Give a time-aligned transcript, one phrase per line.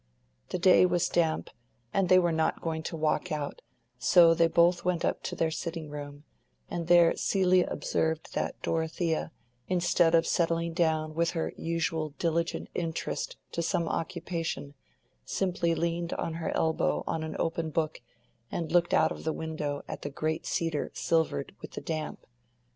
[0.49, 1.51] The day was damp,
[1.93, 3.61] and they were not going to walk out,
[3.99, 6.23] so they both went up to their sitting room;
[6.71, 9.31] and there Celia observed that Dorothea,
[9.67, 14.73] instead of settling down with her usual diligent interest to some occupation,
[15.23, 18.01] simply leaned her elbow on an open book
[18.51, 22.25] and looked out of the window at the great cedar silvered with the damp.